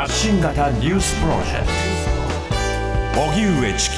[0.00, 1.66] 発信型ニュースプロジェク
[3.14, 3.20] ト。
[3.20, 3.96] 荻上チキ。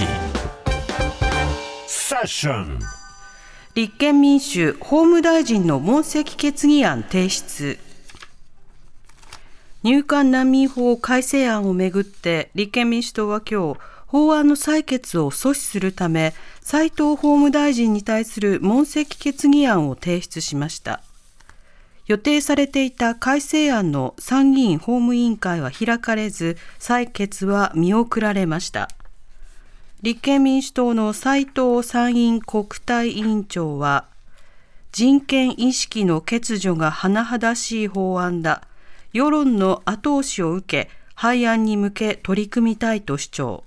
[1.87, 2.81] セッション。
[3.77, 7.79] 立憲民主法務大臣の問責決議案提出。
[9.85, 21.01] 入管難民法改正案をめぐって立憲民主党は今日法案の採決を阻止するため斉藤法務大臣に対する問責決議案を提出しました。
[22.13, 28.91] 予定されていた改正案の参議院法務委員会は開かれず採決は見送られました。
[30.03, 34.09] 立憲民主党の斉藤参院国対委員長は
[34.91, 38.61] 人権意識の欠如が甚だしい法案だ。
[39.15, 43.65] 世論の後押しを受け廃案に向け取り組みたいと主張。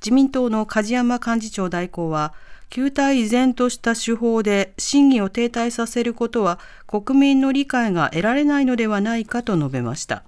[0.00, 2.34] 自民党の梶山幹事長代行は
[2.70, 10.22] 旧態依然とした手法で審議を停滞させることは国民の理解が得られないのではないかと述べました。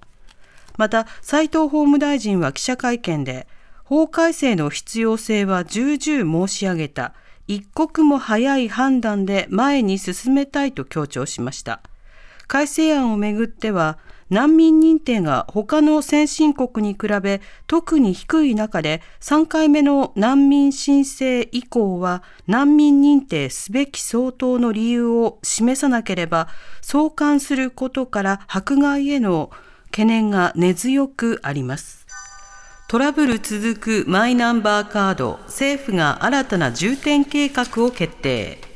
[0.77, 3.47] また斉藤法務大臣は記者会見で
[3.83, 7.13] 法改正の必要性は重々申し上げた。
[7.47, 11.81] 一刻も早い判断で前に進めたいと強調しました。
[12.47, 13.97] 改正案をめぐっては
[14.31, 26.47] 難民認定が他の先進国に比べ特に低い中で3回目の難民申請以降は難民認定すべき相当の理由を示さなければ
[26.81, 29.51] 送還することから迫害への
[29.87, 32.07] 懸念が根強くあります。
[32.87, 38.70] トラブル続くマイナンバーカード、政府が新たな重点計画を決定。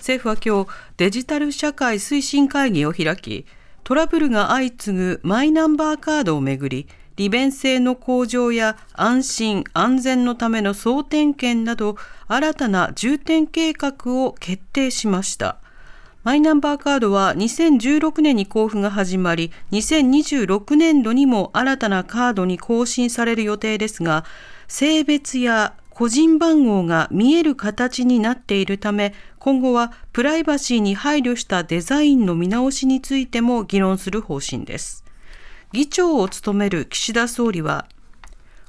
[0.00, 3.46] 政府は今日デジタル社会推進会議を開き
[3.84, 11.96] トラブルが相次ぐマイナンバーカードをめぐり利便性の向上や安心安全のための総点検など
[12.28, 15.58] 新たな重点計画を決定しました。
[16.22, 24.26] マイナンバーカードは2016年に交付が始まり2026年度にも新たなカードに更新される予定ですが
[24.68, 35.04] 性別や個人番号が見える形になっているため今後はプライバシーに配慮したデザインの見直しについても議論する方針です
[35.72, 37.86] 議長を務める岸田総理は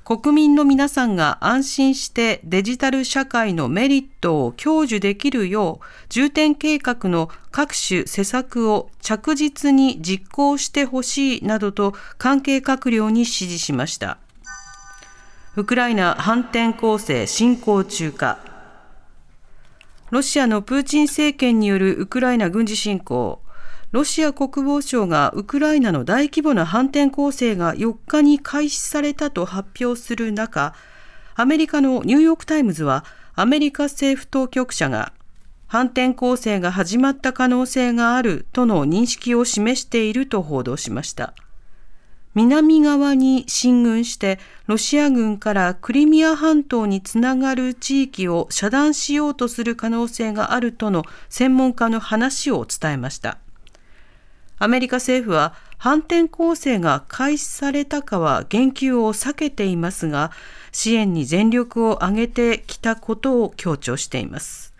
[0.03, 14.17] 国民の皆さんが安心してデジタル社会のメリットを享受できるよう重点計画の各種施策を着実に実行してほしいなどと関係閣僚に指示しました。
[15.57, 18.39] ウクライナ反転攻勢進行中か
[20.09, 23.41] ロシアのプーチン政権によるウクライナ軍事侵攻
[23.91, 30.73] ロシア国防省がウクライナの大規模な反転攻勢が4日に開始されたと発表する中
[31.35, 33.03] アメリカのニューヨーク・タイムズは
[33.35, 35.11] アメリカ政府当局者が
[35.67, 41.33] 反転攻勢が始まった可能性があるとの認識を示していると報道しました。
[42.33, 53.37] 南側に進軍してロシア軍からクリミア半島につながる地域を遮断しようとする可能性があるとの専門家の話を伝えました。
[54.59, 60.31] アメリカ政府は反転攻勢が開始されたかは言及を避けていますが
[60.71, 64.70] 支援に全力を挙げてきたことを強調しています。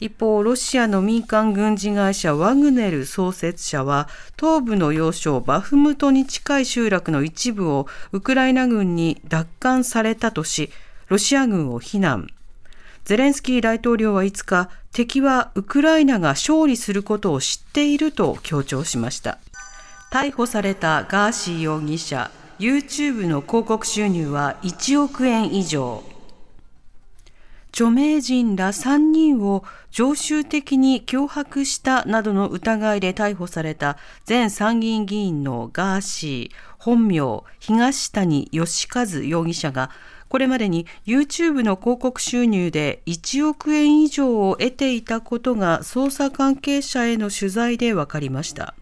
[0.00, 10.70] 一方、ロシアの民間軍事会社ワグネル創設者は、東部の要衝バフムトに近い集落の一部をウクライナ軍に奪還されたとし、
[11.08, 12.28] ロシア軍を非難。
[13.04, 19.38] ゼレンスキー大統領は5日、敵はウクライナが勝利することを知っていると強調しました。
[20.10, 26.09] 逮捕されたガーシー容疑者、YouTube の広告収入は1億円以上。
[27.80, 33.96] 著名人ら3人を常習的に脅迫したなどの疑いで逮捕された
[34.28, 39.90] 前参議院議員のガーシー、本名東谷義和容疑者が
[40.28, 48.74] これまでに YouTube の広告収入で1億円以上を得ていたことが捜査関係者への取材で分かりました。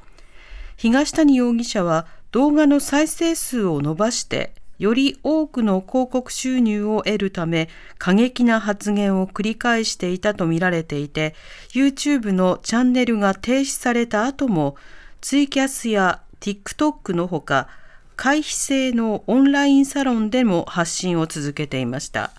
[0.77, 11.35] 東谷容疑者は動画の再生数を伸ばしてより多くの広告収入を得るため過激な発言を繰り返していたとみられていて
[11.73, 14.77] YouTube のチャンネルが停止された後も
[15.21, 17.69] ツイキャスや TikTok のほか
[18.17, 22.33] 回避制のオンラインサロンでも発信を続けていました。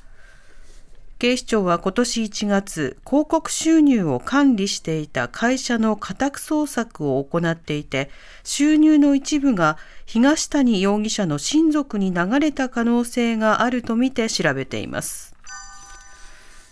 [1.19, 8.09] 警視庁は今年1月、広告収入を管理していた会社の家宅捜索を行っていて、
[8.45, 15.35] 収入の一部が東谷容疑者の親族に流れた可能性があるとみて調べています。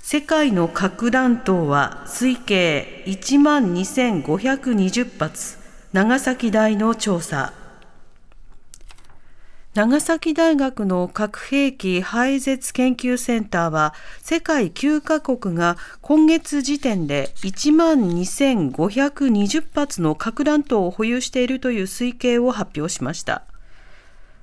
[0.02, 5.58] 世界の核弾頭は推計1万2520発、
[5.92, 7.52] 長崎大の調査。
[9.78, 13.94] 長崎大学の核兵器廃絶研究センターは
[14.24, 23.44] 世界9カ国が今月時点で1万2520発の核弾頭を保有しているという推計を発表しました。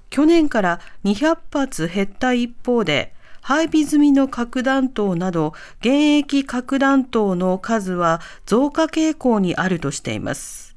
[0.08, 10.73] 去年から200発減った一方で配備済みの核弾頭など現役核弾頭の数は増加傾向にあるとしています。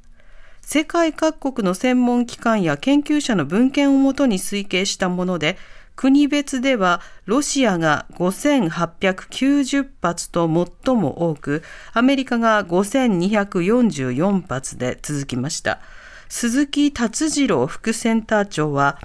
[0.69, 5.57] 世界各国の専門機関や研究者の文献をもとに推計したもので、
[5.95, 10.45] 国別ではロシアが5890発と
[10.83, 15.79] 最も多く、アメリカが5244発で続きました。
[16.27, 18.99] 鈴木達次郎副センター長は、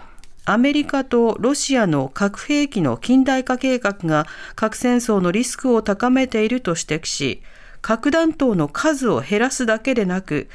[0.45, 4.27] アメリカとロシアの核兵器の近代化計画が
[4.57, 7.41] 核戦争のリスクを高めていると指摘し、
[7.83, 10.49] 核弾頭の数を減らすだけでなく、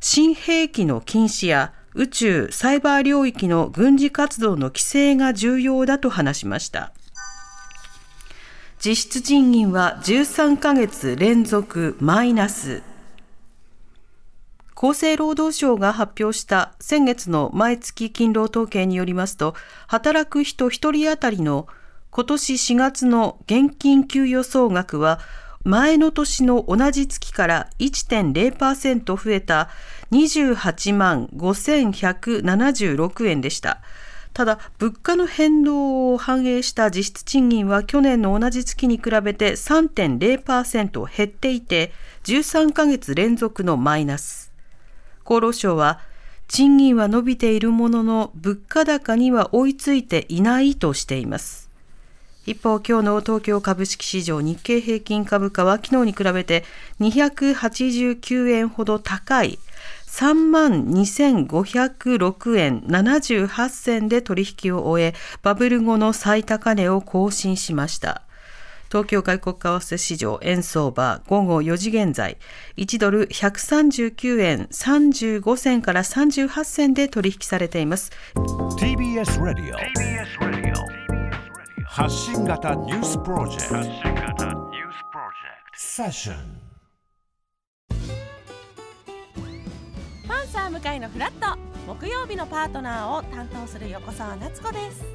[0.00, 6.92] 新兵器の禁止や宇宙・サイバー領域の軍事活動の規制が重要だと話しました。
[8.78, 12.82] 実質賃金は13ヶ月連続マイナス。
[14.78, 19.54] 厚生労働省が発表した先月の毎月勤労統計によりますと、
[19.86, 21.66] 働く人1人当たりの
[22.10, 25.18] 今年4月の現金給与総額は
[25.66, 29.68] 前の年の同じ月から1.0%増えた
[30.12, 33.80] 28万5176円でした。
[34.32, 41.92] ただ、物価の変動を反映した実質賃金は去年の同じ月に比べて3.0%減っていて、
[42.24, 44.52] 13ヶ月連続のマイナス。
[45.24, 45.98] 厚労省は、
[46.46, 51.65] 賃金は伸びているものの物価高には追いついていないとしています。
[52.46, 56.64] 一方、今日の東京株式市場日経平均株価は昨日に比べて
[57.00, 59.58] 289円ほど高い
[60.06, 68.22] 3万2506円78銭で取引を終え、バブル後の最高値を更新しました。
[68.88, 72.38] 東京外国為替市場円相場午後4時現在
[72.76, 78.12] 1ドル139円35銭から38銭で取引されています。
[78.78, 80.95] TBS ラディオ TBS ラディオ
[81.96, 83.74] 発信型ニュースプロジェクト。
[83.76, 85.78] 発信型ニュースプロジェクト。
[85.78, 86.36] セッション
[90.28, 91.58] パンサー向井のフラット。
[91.86, 95.06] 木曜日のパートナーを担当する横澤夏子です。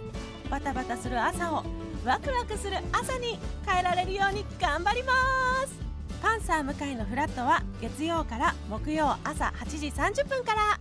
[0.50, 1.64] バタバタする朝を
[2.04, 5.14] ワクワクする朝に変えられるように頑張りま
[5.68, 5.80] す。
[6.20, 10.80] パンサー向井のフラットは月曜から木曜朝8時30分から